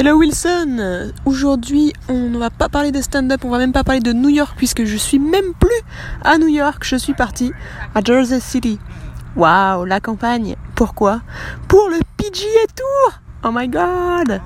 Hello 0.00 0.16
Wilson. 0.16 1.12
Aujourd'hui 1.26 1.92
on 2.08 2.30
ne 2.30 2.38
va 2.38 2.48
pas 2.48 2.70
parler 2.70 2.90
de 2.90 3.02
stand-up, 3.02 3.42
on 3.44 3.50
va 3.50 3.58
même 3.58 3.74
pas 3.74 3.84
parler 3.84 4.00
de 4.00 4.14
New 4.14 4.30
York 4.30 4.54
puisque 4.56 4.84
je 4.84 4.96
suis 4.96 5.18
même 5.18 5.52
plus 5.60 5.82
à 6.24 6.38
New 6.38 6.48
York, 6.48 6.82
je 6.86 6.96
suis 6.96 7.12
partie 7.12 7.52
à 7.94 8.00
Jersey 8.02 8.40
City. 8.40 8.78
Waouh, 9.36 9.84
la 9.84 10.00
campagne. 10.00 10.56
Pourquoi? 10.74 11.20
Pour 11.68 11.90
le 11.90 11.98
PGA 12.16 12.66
Tour. 12.74 13.20
Oh 13.44 13.50
my 13.52 13.68
god. 13.68 14.40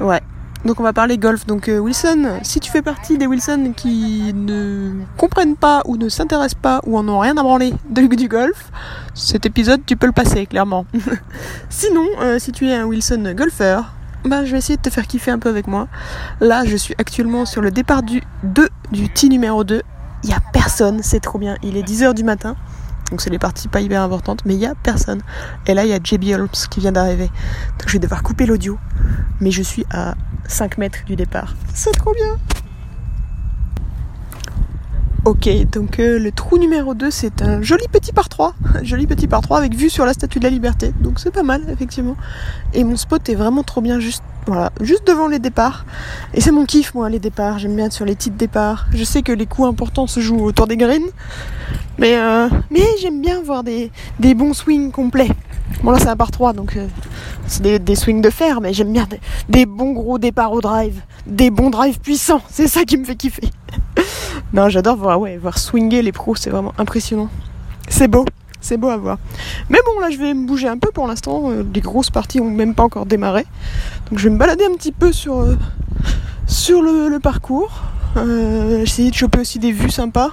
Ouais, 0.00 0.22
donc 0.64 0.80
on 0.80 0.84
va 0.84 0.94
parler 0.94 1.18
golf. 1.18 1.44
Donc 1.44 1.68
euh, 1.68 1.80
Wilson, 1.80 2.38
si 2.42 2.58
tu 2.58 2.70
fais 2.70 2.80
partie 2.80 3.18
des 3.18 3.26
Wilson 3.26 3.74
qui 3.76 4.32
ne 4.32 4.92
comprennent 5.18 5.56
pas 5.56 5.82
ou 5.84 5.98
ne 5.98 6.08
s'intéressent 6.08 6.62
pas 6.62 6.80
ou 6.86 6.96
en 6.96 7.06
ont 7.10 7.18
rien 7.18 7.36
à 7.36 7.42
branler 7.42 7.74
de, 7.90 8.06
du 8.06 8.28
golf, 8.28 8.70
cet 9.12 9.44
épisode 9.44 9.82
tu 9.84 9.98
peux 9.98 10.06
le 10.06 10.12
passer 10.12 10.46
clairement. 10.46 10.86
Sinon, 11.68 12.06
euh, 12.22 12.38
si 12.38 12.52
tu 12.52 12.70
es 12.70 12.74
un 12.74 12.86
Wilson 12.86 13.34
golfeur, 13.36 13.92
bah, 14.24 14.44
je 14.44 14.52
vais 14.52 14.58
essayer 14.58 14.76
de 14.76 14.82
te 14.82 14.90
faire 14.90 15.06
kiffer 15.06 15.30
un 15.30 15.38
peu 15.38 15.48
avec 15.48 15.66
moi. 15.66 15.88
Là, 16.40 16.64
je 16.64 16.76
suis 16.76 16.94
actuellement 16.98 17.46
sur 17.46 17.62
le 17.62 17.70
départ 17.70 18.02
du 18.02 18.22
2 18.42 18.68
du 18.92 19.08
T 19.08 19.28
numéro 19.28 19.64
2. 19.64 19.82
Il 20.24 20.30
y 20.30 20.32
a 20.32 20.40
personne, 20.52 21.02
c'est 21.02 21.20
trop 21.20 21.38
bien. 21.38 21.56
Il 21.62 21.76
est 21.76 21.82
10h 21.82 22.14
du 22.14 22.24
matin. 22.24 22.56
Donc 23.10 23.22
c'est 23.22 23.30
les 23.30 23.38
parties 23.38 23.68
pas 23.68 23.80
hyper 23.80 24.02
importantes, 24.02 24.40
mais 24.44 24.54
il 24.54 24.60
y 24.60 24.66
a 24.66 24.74
personne. 24.74 25.22
Et 25.66 25.74
là, 25.74 25.84
il 25.84 25.90
y 25.90 25.94
a 25.94 25.98
JB 26.02 26.24
Holmes 26.34 26.48
qui 26.70 26.80
vient 26.80 26.92
d'arriver. 26.92 27.30
Donc 27.78 27.86
je 27.86 27.92
vais 27.92 27.98
devoir 27.98 28.22
couper 28.22 28.44
l'audio. 28.44 28.78
Mais 29.40 29.50
je 29.50 29.62
suis 29.62 29.86
à 29.90 30.14
5 30.46 30.78
mètres 30.78 30.98
du 31.06 31.16
départ. 31.16 31.54
C'est 31.72 31.92
trop 31.92 32.12
bien. 32.12 32.36
Ok, 35.28 35.46
donc 35.70 35.98
euh, 35.98 36.18
le 36.18 36.32
trou 36.32 36.56
numéro 36.56 36.94
2, 36.94 37.10
c'est 37.10 37.42
un 37.42 37.60
joli 37.60 37.84
petit 37.92 38.14
par 38.14 38.30
3. 38.30 38.54
joli 38.82 39.06
petit 39.06 39.28
par 39.28 39.42
3 39.42 39.58
avec 39.58 39.74
vue 39.74 39.90
sur 39.90 40.06
la 40.06 40.14
Statue 40.14 40.38
de 40.38 40.44
la 40.44 40.48
Liberté. 40.48 40.94
Donc 41.02 41.20
c'est 41.20 41.30
pas 41.30 41.42
mal, 41.42 41.64
effectivement. 41.70 42.16
Et 42.72 42.82
mon 42.82 42.96
spot 42.96 43.28
est 43.28 43.34
vraiment 43.34 43.62
trop 43.62 43.82
bien, 43.82 44.00
juste, 44.00 44.22
voilà, 44.46 44.72
juste 44.80 45.06
devant 45.06 45.28
les 45.28 45.38
départs. 45.38 45.84
Et 46.32 46.40
c'est 46.40 46.50
mon 46.50 46.64
kiff, 46.64 46.94
moi, 46.94 47.10
les 47.10 47.18
départs. 47.18 47.58
J'aime 47.58 47.76
bien 47.76 47.84
être 47.84 47.92
sur 47.92 48.06
les 48.06 48.16
titres 48.16 48.38
départs. 48.38 48.86
Je 48.94 49.04
sais 49.04 49.20
que 49.20 49.30
les 49.32 49.44
coups 49.44 49.68
importants 49.68 50.06
se 50.06 50.20
jouent 50.20 50.42
autour 50.42 50.66
des 50.66 50.78
greens. 50.78 51.10
Mais, 51.98 52.16
euh, 52.16 52.48
mais 52.70 52.86
j'aime 53.02 53.20
bien 53.20 53.42
voir 53.42 53.64
des, 53.64 53.90
bons 54.18 54.54
swings 54.54 54.90
complets. 54.90 55.28
Bon 55.82 55.90
là 55.90 55.98
c'est 55.98 56.08
un 56.08 56.16
par 56.16 56.30
3 56.30 56.54
donc 56.54 56.76
euh, 56.76 56.86
c'est 57.46 57.60
des, 57.60 57.78
des, 57.78 57.94
swings 57.94 58.22
de 58.22 58.30
fer 58.30 58.62
mais 58.62 58.72
j'aime 58.72 58.90
bien 58.90 59.04
des, 59.04 59.20
des, 59.50 59.66
bons 59.66 59.92
gros 59.92 60.18
départs 60.18 60.52
au 60.52 60.62
drive, 60.62 61.02
des 61.26 61.50
bons 61.50 61.68
drives 61.68 62.00
puissants, 62.00 62.40
c'est 62.48 62.68
ça 62.68 62.84
qui 62.84 62.96
me 62.96 63.04
fait 63.04 63.16
kiffer. 63.16 63.50
non 64.52 64.68
j'adore 64.68 64.96
voir, 64.96 65.20
ouais, 65.20 65.36
voir 65.36 65.58
swinger 65.58 66.02
les 66.02 66.12
pros, 66.12 66.34
c'est 66.34 66.50
vraiment 66.50 66.72
impressionnant. 66.78 67.28
C'est 67.88 68.08
beau, 68.08 68.24
c'est 68.60 68.78
beau 68.78 68.88
à 68.88 68.96
voir. 68.96 69.18
Mais 69.68 69.78
bon 69.84 70.00
là 70.00 70.10
je 70.10 70.16
vais 70.16 70.32
me 70.32 70.46
bouger 70.46 70.68
un 70.68 70.78
peu 70.78 70.90
pour 70.90 71.06
l'instant, 71.06 71.50
euh, 71.50 71.62
les 71.74 71.80
grosses 71.80 72.10
parties 72.10 72.40
ont 72.40 72.50
même 72.50 72.74
pas 72.74 72.82
encore 72.82 73.04
démarré. 73.04 73.44
Donc 74.08 74.18
je 74.18 74.24
vais 74.24 74.30
me 74.30 74.38
balader 74.38 74.64
un 74.64 74.74
petit 74.74 74.92
peu 74.92 75.12
sur, 75.12 75.40
euh, 75.40 75.56
le, 76.70 77.18
parcours. 77.18 77.82
Euh, 78.16 78.84
de 78.84 79.14
choper 79.14 79.40
aussi 79.40 79.58
des 79.58 79.70
vues 79.70 79.90
sympas 79.90 80.30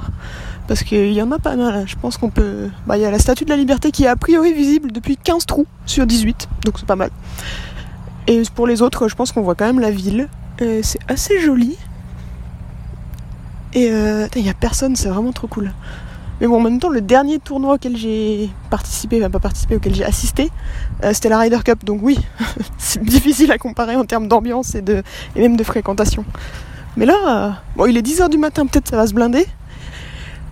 parce 0.67 0.83
qu'il 0.83 1.11
y 1.11 1.22
en 1.22 1.31
a 1.31 1.39
pas 1.39 1.57
mal. 1.57 1.85
Je 1.85 1.95
pense 1.97 2.17
qu'on 2.17 2.29
peut. 2.29 2.69
Bah, 2.88 2.97
il 2.97 3.02
y 3.02 3.05
a 3.05 3.11
la 3.11 3.19
statue 3.19 3.44
de 3.44 3.50
la 3.50 3.57
liberté 3.57 3.91
qui 3.91 4.05
est 4.05 4.07
a 4.07 4.16
priori 4.16 4.53
visible 4.53 4.91
depuis 4.94 5.17
15 5.17 5.45
trous 5.45 5.67
sur 5.85 6.07
18, 6.07 6.47
donc 6.63 6.79
c'est 6.79 6.88
pas 6.88 6.95
mal. 6.95 7.09
Et 8.27 8.41
pour 8.55 8.66
les 8.66 8.81
autres, 8.81 9.09
je 9.09 9.16
pense 9.16 9.33
qu'on 9.33 9.41
voit 9.41 9.55
quand 9.55 9.66
même 9.66 9.81
la 9.81 9.91
ville. 9.91 10.29
C'est 10.57 11.00
assez 11.09 11.41
joli. 11.41 11.77
Et 13.76 13.92
euh, 13.92 14.28
il 14.38 14.45
y 14.45 14.50
a 14.50 14.54
personne, 14.54 14.95
c'est 14.95 15.09
vraiment 15.09 15.34
trop 15.34 15.48
cool. 15.48 15.72
Mais 16.40 16.48
bon, 16.48 16.58
en 16.58 16.62
même 16.62 16.80
temps, 16.80 16.90
le 16.90 17.02
dernier 17.02 17.40
tournoi 17.40 17.76
auquel 17.76 17.98
j'ai 17.98 18.50
participé, 18.70 19.20
enfin 19.20 19.30
pas 19.30 19.40
participé, 19.40 19.76
auquel 19.76 19.94
j'ai 19.94 20.06
assisté, 20.06 20.50
euh, 21.04 21.12
c'était 21.14 21.28
la 21.28 21.40
Ryder 21.40 21.59
Cup. 21.64 21.84
Donc 21.84 22.00
oui, 22.02 22.18
c'est 22.78 23.03
difficile 23.03 23.52
à 23.52 23.58
comparer 23.58 23.98
en 23.98 24.06
termes 24.06 24.30
d'ambiance 24.30 24.76
et, 24.76 24.84
et 25.36 25.42
même 25.42 25.58
de 25.58 25.64
fréquentation. 25.64 26.23
Mais 26.96 27.06
là, 27.06 27.16
euh, 27.28 27.52
bon, 27.76 27.86
il 27.86 27.98
est 27.98 28.02
10h 28.02 28.30
du 28.30 28.38
matin, 28.38 28.66
peut-être 28.66 28.88
ça 28.90 28.96
va 28.96 29.06
se 29.06 29.14
blinder. 29.14 29.46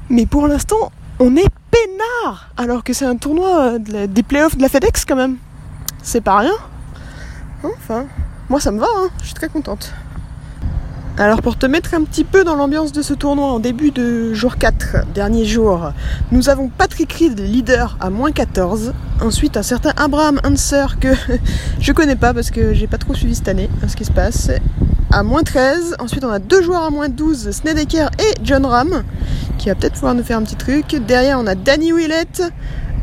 Mais 0.10 0.26
pour 0.26 0.46
l'instant, 0.48 0.92
on 1.20 1.38
est 1.38 1.50
peinard 1.72 2.50
Alors 2.58 2.84
que 2.84 2.92
c'est 2.92 3.06
un 3.06 3.16
tournoi 3.16 3.80
des 3.80 4.24
playoffs 4.24 4.58
de 4.58 4.62
la 4.62 4.68
FedEx 4.68 5.06
quand 5.06 5.16
même. 5.16 5.38
C'est 6.02 6.22
pas 6.22 6.40
rien. 6.40 6.56
Enfin, 7.64 8.06
moi 8.50 8.60
ça 8.60 8.72
me 8.72 8.80
va, 8.80 8.88
hein. 8.98 9.08
je 9.20 9.28
suis 9.28 9.34
très 9.34 9.48
contente. 9.48 9.94
Alors 11.20 11.44
pour 11.44 11.60
te 11.60 11.68
mettre 11.68 11.94
un 11.94 12.04
petit 12.06 12.24
peu 12.24 12.44
dans 12.44 12.56
l'ambiance 12.56 12.92
de 12.92 13.04
ce 13.04 13.14
tournoi 13.14 13.46
en 13.46 13.60
début 13.60 13.92
de 13.92 14.34
jour 14.34 14.58
4, 14.58 15.06
dernier 15.14 15.46
jour, 15.46 15.92
nous 16.32 16.50
avons 16.50 16.70
Patrick 16.70 17.14
Reed, 17.14 17.40
leader 17.40 17.98
à 18.00 18.10
moins 18.10 18.32
14. 18.32 18.94
Ensuite 19.22 19.56
un 19.56 19.62
certain 19.62 19.94
Abraham 19.96 20.42
Hanser 20.44 20.86
que 21.00 21.10
je 21.80 21.92
connais 21.92 22.16
pas 22.16 22.34
parce 22.34 22.50
que 22.50 22.74
j'ai 22.74 22.88
pas 22.88 22.98
trop 22.98 23.14
suivi 23.14 23.36
cette 23.36 23.48
année 23.48 23.70
hein, 23.84 23.88
ce 23.88 23.96
qui 23.96 24.06
se 24.06 24.12
passe. 24.12 24.50
À 25.12 25.22
moins 25.22 25.44
13. 25.44 25.98
Ensuite 26.00 26.26
on 26.26 26.32
a 26.32 26.40
deux 26.40 26.64
joueurs 26.64 26.84
à 26.84 26.90
moins 26.90 27.10
12, 27.10 27.52
Snedeker 27.52 28.10
et 28.18 28.34
John 28.44 28.66
Ram, 28.66 29.04
qui 29.60 29.70
va 29.70 29.76
peut-être 29.76 29.94
pouvoir 29.94 30.16
nous 30.16 30.24
faire 30.24 30.40
un 30.40 30.44
petit 30.44 30.56
truc. 30.56 30.96
Derrière 30.96 31.40
on 31.40 31.46
a 31.46 31.54
Danny 31.54 31.94
Willett, 31.94 32.42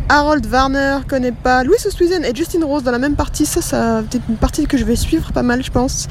Harold 0.08 0.44
Warner, 0.46 0.98
connais 1.06 1.30
pas, 1.30 1.62
Louis 1.62 1.76
Oosthuizen 1.86 2.24
et 2.24 2.34
Justin 2.34 2.64
Rose 2.64 2.82
dans 2.82 2.90
la 2.90 2.98
même 2.98 3.14
partie. 3.14 3.46
Ça, 3.46 4.02
peut-être 4.10 4.24
une 4.28 4.36
partie 4.36 4.66
que 4.66 4.76
je 4.76 4.84
vais 4.84 4.96
suivre 4.96 5.32
pas 5.32 5.44
mal, 5.44 5.62
je 5.62 5.70
pense. 5.70 6.08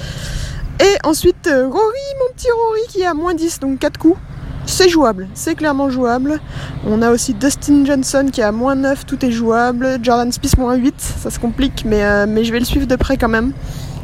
Et 0.79 0.95
ensuite, 1.03 1.47
euh, 1.47 1.67
Rory, 1.67 2.05
mon 2.19 2.33
petit 2.33 2.47
Rory, 2.51 2.81
qui 2.89 3.01
est 3.01 3.05
à 3.05 3.13
moins 3.13 3.33
10, 3.33 3.59
donc 3.59 3.79
4 3.79 3.97
coups. 3.97 4.17
C'est 4.65 4.87
jouable, 4.87 5.27
c'est 5.33 5.55
clairement 5.55 5.89
jouable. 5.89 6.39
On 6.85 7.01
a 7.01 7.09
aussi 7.09 7.33
Dustin 7.33 7.85
Johnson 7.85 8.29
qui 8.31 8.41
est 8.41 8.43
à 8.43 8.51
moins 8.51 8.75
9, 8.75 9.05
tout 9.05 9.25
est 9.25 9.31
jouable. 9.31 9.97
Jordan 10.01 10.31
Spieth 10.31 10.57
moins 10.57 10.75
8, 10.75 10.93
ça 10.99 11.31
se 11.31 11.39
complique, 11.39 11.85
euh, 11.87 12.25
mais 12.29 12.43
je 12.43 12.51
vais 12.53 12.59
le 12.59 12.65
suivre 12.65 12.85
de 12.85 12.95
près 12.95 13.17
quand 13.17 13.29
même. 13.29 13.51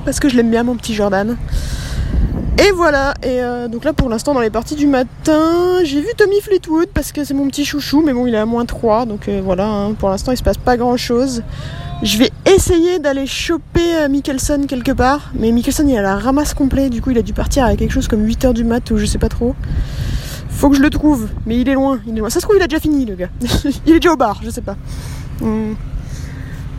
Parce 0.06 0.19
que 0.19 0.28
je 0.28 0.35
l'aime 0.35 0.50
bien, 0.50 0.64
mon 0.64 0.75
petit 0.75 0.96
Jordan. 0.96 1.38
Et 2.58 2.72
voilà, 2.72 3.14
et 3.22 3.42
euh, 3.42 3.68
donc 3.68 3.84
là 3.84 3.92
pour 3.92 4.08
l'instant 4.08 4.34
dans 4.34 4.40
les 4.40 4.50
parties 4.50 4.76
du 4.76 4.88
matin, 4.88 5.84
j'ai 5.84 6.00
vu 6.00 6.08
Tommy 6.16 6.40
Fleetwood 6.40 6.88
parce 6.94 7.12
que 7.12 7.26
c'est 7.26 7.34
mon 7.34 7.48
petit 7.48 7.66
chouchou, 7.66 8.02
mais 8.02 8.14
bon 8.14 8.28
il 8.28 8.34
est 8.34 8.38
à 8.38 8.46
moins 8.46 8.66
3, 8.66 9.06
donc 9.06 9.28
euh, 9.28 9.42
voilà, 9.44 9.68
hein, 9.68 9.94
pour 9.94 10.08
l'instant 10.08 10.32
il 10.32 10.38
se 10.38 10.44
passe 10.44 10.58
pas 10.58 10.78
grand 10.78 10.96
chose. 10.96 11.44
Je 12.02 12.18
vais 12.18 12.32
essayer 12.46 13.00
d'aller 13.00 13.28
choper 13.28 13.96
euh, 13.98 14.08
Mickelson 14.08 14.68
quelque 14.70 14.94
part, 14.94 15.32
mais 15.34 15.52
Mickelson 15.52 15.86
il 15.86 15.98
a 15.98 16.02
la 16.02 16.16
ramasse 16.16 16.54
complet, 16.54 16.90
du 16.90 17.02
coup 17.02 17.12
il 17.12 17.18
a 17.18 17.24
dû 17.24 17.34
partir 17.34 17.66
à 17.66 17.76
quelque 17.76 17.92
chose 17.92 18.08
comme 18.08 18.26
8h 18.26 18.54
du 18.54 18.64
mat 18.64 18.90
ou 18.90 18.98
je 18.98 19.06
sais 19.06 19.20
pas 19.20 19.30
trop. 19.30 19.54
Faut 20.50 20.70
que 20.70 20.78
je 20.78 20.82
le 20.82 20.90
trouve, 20.90 21.28
mais 21.46 21.60
il 21.60 21.68
est 21.68 21.74
loin, 21.74 22.00
il 22.08 22.16
est 22.16 22.20
loin. 22.20 22.30
Ça 22.30 22.40
se 22.40 22.46
trouve 22.46 22.56
il 22.56 22.64
a 22.64 22.68
déjà 22.68 22.80
fini 22.80 23.06
le 23.06 23.16
gars. 23.16 23.30
il 23.86 23.96
est 23.96 24.00
déjà 24.00 24.14
au 24.14 24.18
bar, 24.18 24.40
je 24.42 24.50
sais 24.50 24.62
pas. 24.62 24.78
Hum. 25.42 25.76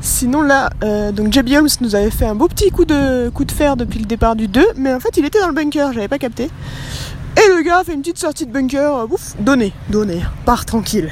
Sinon 0.06 0.42
là, 0.42 0.70
euh, 0.84 1.10
donc 1.10 1.32
JB 1.32 1.48
Holmes 1.56 1.68
nous 1.80 1.96
avait 1.96 2.12
fait 2.12 2.26
un 2.26 2.36
beau 2.36 2.46
petit 2.46 2.70
coup 2.70 2.84
de, 2.84 3.28
coup 3.30 3.44
fer 3.52 3.76
depuis 3.76 3.98
le 3.98 4.04
départ 4.04 4.36
du 4.36 4.46
2, 4.46 4.64
mais 4.76 4.94
en 4.94 5.00
fait 5.00 5.16
il 5.16 5.24
était 5.24 5.40
dans 5.40 5.48
le 5.48 5.52
bunker, 5.52 5.92
j'avais 5.92 6.06
pas 6.06 6.20
capté. 6.20 6.44
Et 6.44 7.48
le 7.48 7.62
gars 7.64 7.82
fait 7.84 7.92
une 7.92 8.02
petite 8.02 8.18
sortie 8.18 8.46
de 8.46 8.52
bunker, 8.52 8.98
euh, 8.98 9.06
ouf, 9.10 9.34
donné, 9.40 9.72
donné, 9.90 10.22
part 10.44 10.64
tranquille. 10.64 11.10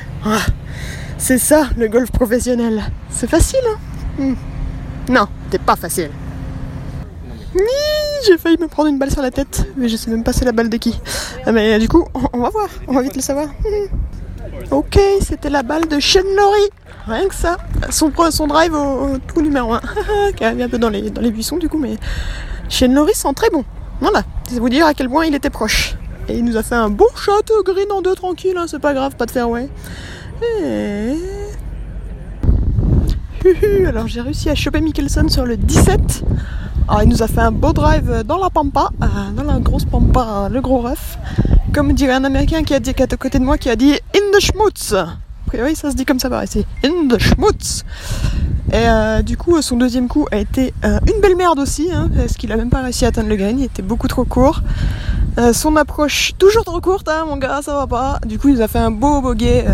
C'est 1.19 1.39
ça 1.39 1.67
le 1.77 1.89
golf 1.89 2.13
professionnel. 2.13 2.85
C'est 3.11 3.29
facile, 3.29 3.59
hein 3.69 4.23
hmm. 4.23 5.13
Non, 5.13 5.27
c'est 5.51 5.61
pas 5.61 5.75
facile. 5.75 6.11
J'ai 8.27 8.39
failli 8.39 8.59
me 8.59 8.69
prendre 8.69 8.89
une 8.89 8.99
balle 8.99 9.11
sur 9.11 9.23
la 9.23 9.33
tête, 9.33 9.67
mais 9.77 9.89
je 9.89 9.97
sais 9.97 10.09
même 10.09 10.23
pas 10.23 10.33
c'est 10.33 10.45
la 10.45 10.53
balle 10.53 10.71
de 10.71 10.77
qui. 10.77 11.01
Ah, 11.45 11.51
mais 11.51 11.81
du 11.81 11.89
coup, 11.89 12.07
on, 12.15 12.21
on 12.33 12.39
va 12.39 12.51
voir, 12.51 12.69
on 12.87 12.93
va 12.93 13.03
vite 13.03 13.17
le 13.17 13.23
savoir. 13.23 13.49
Ok, 14.71 14.99
c'était 15.21 15.51
la 15.51 15.63
balle 15.63 15.87
de 15.89 16.01
Shane 16.01 16.25
Laurie. 16.37 16.71
Rien 17.07 17.29
que 17.29 17.35
ça. 17.35 17.57
Son, 17.91 18.11
son 18.31 18.47
drive 18.47 18.75
au, 18.75 19.19
trou 19.19 19.43
numéro 19.43 19.75
1. 19.75 19.81
qui 20.37 20.45
est 20.45 20.63
un 20.63 20.69
peu 20.69 20.79
dans 20.79 20.89
les, 20.89 21.11
buissons 21.31 21.59
du 21.59 21.69
coup, 21.69 21.79
mais 21.79 21.97
Shane 22.69 22.95
Laurie 22.95 23.15
sent 23.15 23.33
très 23.35 23.51
bon. 23.51 23.65
Voilà, 24.01 24.23
c'est 24.49 24.59
vous 24.59 24.69
dire 24.69 24.87
à 24.87 24.95
quel 24.95 25.09
point 25.09 25.27
il 25.27 25.35
était 25.35 25.51
proche. 25.51 25.97
Et 26.29 26.37
il 26.39 26.45
nous 26.45 26.57
a 26.57 26.63
fait 26.63 26.75
un 26.75 26.89
bon 26.89 27.07
shot 27.15 27.63
green 27.65 27.93
en 27.93 28.01
deux 28.01 28.15
tranquille, 28.15 28.57
hein, 28.57 28.65
c'est 28.67 28.79
pas 28.79 28.95
grave, 28.95 29.15
pas 29.17 29.27
de 29.27 29.31
fairway. 29.31 29.69
Et... 30.63 31.15
Alors 33.87 34.09
j'ai 34.09 34.23
réussi 34.23 34.49
à 34.49 34.55
choper 34.55 34.81
Mickelson 34.81 35.29
sur 35.29 35.45
le 35.45 35.57
17. 35.57 36.25
Alors 36.89 37.03
il 37.03 37.09
nous 37.09 37.23
a 37.23 37.29
fait 37.29 37.41
un 37.41 37.53
beau 37.53 37.73
drive 37.73 38.23
dans 38.27 38.39
la 38.39 38.51
pampa, 38.51 38.91
euh, 39.03 39.07
dans 39.37 39.43
la 39.43 39.59
grosse 39.59 39.85
pampa, 39.85 40.49
le 40.51 40.61
gros 40.61 40.79
ref. 40.79 41.19
Comme 41.73 41.93
dirait 41.93 42.15
un 42.15 42.25
américain 42.25 42.63
qui 42.63 42.73
a 42.73 42.81
dit 42.81 42.95
qui 42.95 43.03
à 43.03 43.07
côté 43.07 43.39
de 43.39 43.45
moi 43.45 43.59
qui 43.59 43.69
a 43.69 43.77
dit 43.77 43.99
the 44.35 44.41
schmutz. 44.41 44.93
A 44.93 45.17
priori 45.47 45.77
ça 45.77 45.91
se 45.91 45.97
dit 45.97 46.05
comme 46.05 46.19
ça 46.19 46.29
par 46.29 46.43
ici. 46.43 46.67
The 46.83 47.19
schmutz. 47.19 47.85
Et 48.73 48.77
euh, 48.89 49.23
du 49.23 49.37
coup 49.37 49.61
son 49.63 49.77
deuxième 49.77 50.09
coup 50.09 50.27
a 50.33 50.39
été 50.39 50.75
euh, 50.85 50.99
une 51.15 51.21
belle 51.21 51.37
merde 51.37 51.59
aussi, 51.61 51.91
hein, 51.93 52.11
parce 52.15 52.33
qu'il 52.35 52.51
a 52.51 52.57
même 52.57 52.71
pas 52.71 52.83
réussi 52.83 53.05
à 53.05 53.09
atteindre 53.09 53.29
le 53.29 53.37
green, 53.37 53.59
il 53.59 53.65
était 53.67 53.83
beaucoup 53.83 54.09
trop 54.09 54.25
court. 54.25 54.63
Euh, 55.39 55.53
son 55.53 55.77
approche 55.77 56.33
toujours 56.39 56.65
trop 56.65 56.81
courte, 56.81 57.09
hein, 57.09 57.25
mon 57.29 57.37
gars, 57.37 57.61
ça 57.63 57.75
va 57.75 57.87
pas. 57.87 58.19
Du 58.27 58.39
coup 58.39 58.49
il 58.49 58.55
nous 58.55 58.63
a 58.63 58.69
fait 58.69 58.79
un 58.79 58.91
beau 58.91 59.21
bogey 59.21 59.65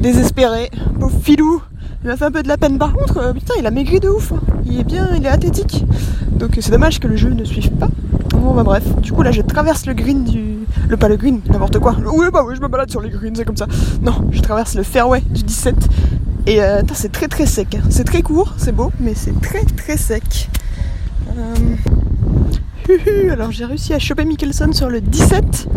désespéré, 0.00 0.70
beau 0.94 1.08
filou. 1.08 1.62
Il 2.04 2.10
m'a 2.10 2.16
fait 2.16 2.26
un 2.26 2.30
peu 2.30 2.44
de 2.44 2.48
la 2.48 2.56
peine. 2.56 2.78
Par 2.78 2.92
contre, 2.92 3.32
putain, 3.32 3.54
il 3.58 3.66
a 3.66 3.72
maigri 3.72 3.98
de 3.98 4.08
ouf. 4.08 4.30
hein. 4.32 4.38
Il 4.64 4.78
est 4.78 4.84
bien, 4.84 5.08
il 5.16 5.26
est 5.26 5.28
athlétique. 5.28 5.84
Donc 6.38 6.56
c'est 6.60 6.70
dommage 6.70 7.00
que 7.00 7.08
le 7.08 7.16
jeu 7.16 7.30
ne 7.30 7.44
suive 7.44 7.70
pas. 7.72 7.88
Bon 8.30 8.54
bah 8.54 8.62
bref. 8.62 8.84
Du 9.02 9.12
coup 9.12 9.22
là, 9.22 9.32
je 9.32 9.42
traverse 9.42 9.86
le 9.86 9.94
green 9.94 10.24
du, 10.24 10.58
le 10.88 10.96
pas 10.96 11.08
le 11.08 11.16
green, 11.16 11.40
n'importe 11.50 11.78
quoi. 11.78 11.96
Oui 12.12 12.26
bah 12.32 12.42
oui, 12.46 12.54
je 12.56 12.60
me 12.60 12.68
balade 12.68 12.90
sur 12.90 13.00
les 13.00 13.10
greens, 13.10 13.34
c'est 13.36 13.44
comme 13.44 13.56
ça. 13.56 13.66
Non, 14.02 14.14
je 14.30 14.40
traverse 14.40 14.74
le 14.74 14.82
fairway 14.82 15.20
du 15.30 15.42
17. 15.42 15.74
Et 16.46 16.62
euh, 16.62 16.82
c'est 16.94 17.12
très 17.12 17.28
très 17.28 17.46
sec. 17.46 17.74
hein. 17.74 17.82
C'est 17.90 18.04
très 18.04 18.22
court, 18.22 18.54
c'est 18.56 18.72
beau, 18.72 18.90
mais 19.00 19.14
c'est 19.14 19.38
très 19.40 19.64
très 19.64 19.96
sec. 19.96 20.48
Euh, 21.36 21.76
alors 23.32 23.50
j'ai 23.50 23.64
réussi 23.66 23.92
à 23.92 23.98
choper 23.98 24.24
Mickelson 24.24 24.72
sur 24.72 24.88
le 24.88 25.00
17. 25.00 25.68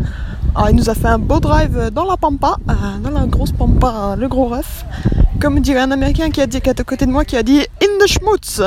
Alors, 0.56 0.70
il 0.70 0.76
nous 0.76 0.90
a 0.90 0.94
fait 0.96 1.08
un 1.08 1.18
beau 1.18 1.40
drive 1.40 1.90
dans 1.94 2.06
la 2.06 2.18
pampa, 2.18 2.58
euh, 2.70 2.74
dans 3.02 3.10
la 3.10 3.26
grosse 3.26 3.54
pampa, 3.54 4.16
le 4.18 4.28
gros 4.28 4.48
ref. 4.48 4.86
Comme 5.40 5.60
dirait 5.62 5.80
un 5.80 5.92
américain 5.92 6.30
qui 6.30 6.42
a 6.42 6.48
dit 6.48 6.60
qui 6.62 6.70
à 6.70 6.74
côté 6.74 7.06
de 7.06 7.12
moi 7.12 7.24
qui 7.26 7.38
a 7.38 7.44
dit 7.44 7.62
in 7.82 8.06
the 8.06 8.08
schmutz. 8.08 8.62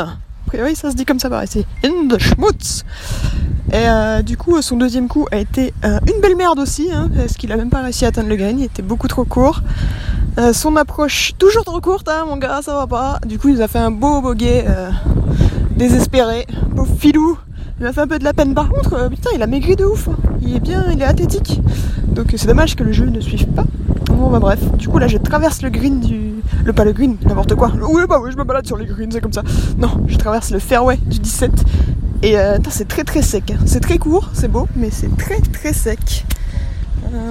Priori 0.55 0.77
ça 0.77 0.93
se 0.93 0.95
dit 0.95 1.05
comme 1.05 1.19
ça 1.19 1.29
par 1.29 1.43
ici. 1.43 1.67
In 1.85 2.07
the 2.09 2.17
schmutz. 2.17 2.85
Et 3.73 3.89
euh, 3.89 4.23
du 4.23 4.37
coup 4.37 4.63
son 4.63 4.77
deuxième 4.77 5.09
coup 5.09 5.27
a 5.33 5.39
été 5.39 5.75
une 5.83 6.21
belle 6.21 6.37
merde 6.37 6.61
aussi, 6.61 6.93
hein, 6.93 7.11
parce 7.13 7.33
qu'il 7.33 7.51
a 7.51 7.57
même 7.57 7.71
pas 7.71 7.83
réussi 7.83 8.05
à 8.05 8.09
atteindre 8.09 8.29
le 8.29 8.37
green, 8.37 8.61
il 8.61 8.67
était 8.67 8.83
beaucoup 8.83 9.09
trop 9.09 9.25
court. 9.25 9.63
son 10.53 10.77
approche 10.77 11.33
toujours 11.39 11.65
trop 11.65 11.81
courte, 11.81 12.09
hein, 12.09 12.25
mon 12.29 12.37
gars, 12.37 12.61
ça 12.63 12.75
va 12.75 12.87
pas. 12.87 13.19
Du 13.27 13.37
coup 13.39 13.49
il 13.49 13.57
nous 13.57 13.63
a 13.63 13.69
fait 13.69 13.81
un 13.81 13.91
beau 13.91 14.21
bogey 14.21 14.65
désespéré, 15.77 16.47
beau 16.71 16.85
filou. 16.85 17.37
Il 17.81 17.87
m'a 17.87 17.93
fait 17.93 18.03
un 18.03 18.07
peu 18.07 18.21
de 18.21 18.25
la 18.25 18.33
peine. 18.33 18.55
Par 18.55 18.69
contre, 18.69 18.95
euh, 18.95 19.09
putain, 19.09 19.31
il 19.35 19.43
a 19.43 19.49
maigri 19.49 19.75
de 19.75 19.85
ouf. 19.85 20.09
Hein. 20.09 20.17
Il 20.41 20.55
est 20.55 20.61
bien, 20.61 20.85
il 20.93 21.03
est 21.03 21.05
athlétique. 21.05 21.61
Donc 22.07 22.33
c'est 22.37 22.47
dommage 22.47 22.77
que 22.77 22.85
le 22.85 22.93
jeu 22.93 23.07
ne 23.07 23.21
suive 23.21 23.47
pas. 23.47 23.65
Bon 24.17 24.31
bah 24.31 24.39
bref, 24.39 24.61
du 24.77 24.89
coup 24.89 24.99
là 24.99 25.09
je 25.09 25.19
traverse 25.19 25.63
le 25.63 25.71
green 25.71 26.01
du... 26.01 26.35
Le 26.65 26.73
pas 26.73 26.85
le 26.85 26.93
green, 26.93 27.17
n'importe 27.27 27.55
quoi. 27.55 27.73
Oui 27.89 28.03
bah 28.09 28.19
oui 28.23 28.31
je 28.33 28.37
me 28.37 28.45
balade 28.45 28.67
sur 28.67 28.77
les 28.77 28.87
greens, 28.87 29.11
c'est 29.13 29.21
comme 29.21 29.33
ça. 29.33 29.43
Non, 29.77 29.91
je 30.07 30.17
traverse 30.17 30.51
le 30.51 30.59
fairway 30.59 30.97
du 31.07 31.19
17. 31.19 31.51
Et 32.23 32.39
euh, 32.39 32.59
c'est 32.71 32.89
très 32.89 33.05
très 33.05 33.23
sec. 33.23 33.51
Hein. 33.51 33.63
C'est 33.67 33.81
très 33.81 33.99
court, 33.99 34.31
c'est 34.33 34.49
beau, 34.49 34.67
mais 34.77 34.91
c'est 34.91 35.15
très 35.17 35.41
très 35.41 35.73
sec. 35.73 36.25
Euh, 37.13 37.31